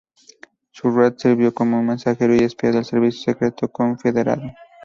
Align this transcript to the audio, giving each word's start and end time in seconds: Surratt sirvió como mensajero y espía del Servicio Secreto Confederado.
Surratt 0.71 1.19
sirvió 1.19 1.53
como 1.53 1.83
mensajero 1.83 2.33
y 2.33 2.39
espía 2.39 2.71
del 2.71 2.85
Servicio 2.85 3.21
Secreto 3.21 3.67
Confederado. 3.71 4.51